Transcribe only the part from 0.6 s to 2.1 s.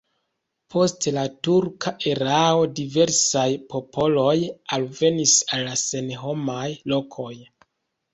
Post la turka